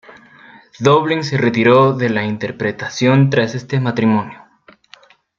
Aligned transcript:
Dowling 0.79 1.23
se 1.23 1.37
retiró 1.37 1.93
de 1.93 2.09
la 2.09 2.23
interpretación 2.25 3.29
tras 3.29 3.53
este 3.53 3.79
matrimonio. 3.79 4.45